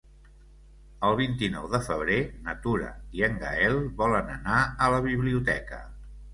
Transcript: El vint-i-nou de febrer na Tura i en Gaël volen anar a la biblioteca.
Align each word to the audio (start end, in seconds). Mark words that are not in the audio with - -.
El 1.09 1.17
vint-i-nou 1.19 1.67
de 1.73 1.81
febrer 1.89 2.17
na 2.49 2.57
Tura 2.65 2.89
i 3.19 3.23
en 3.29 3.39
Gaël 3.45 3.79
volen 4.03 4.35
anar 4.41 4.59
a 4.89 4.93
la 4.97 5.07
biblioteca. 5.13 5.83